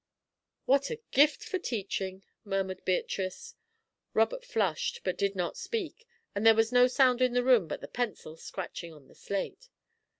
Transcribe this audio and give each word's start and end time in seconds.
"What 0.65 0.89
a 0.89 0.99
gift 1.11 1.43
for 1.43 1.59
teaching," 1.59 2.23
murmured 2.43 2.83
Beatrice. 2.85 3.53
Robert 4.15 4.43
flushed, 4.43 5.01
but 5.03 5.15
did 5.15 5.35
not 5.35 5.57
speak, 5.57 6.07
and 6.33 6.43
there 6.43 6.55
was 6.55 6.71
no 6.71 6.87
sound 6.87 7.21
in 7.21 7.33
the 7.33 7.43
room 7.43 7.67
but 7.67 7.81
the 7.81 7.87
pencil 7.87 8.35
scratching 8.35 8.91
on 8.95 9.07
the 9.09 9.13
slate. 9.13 9.69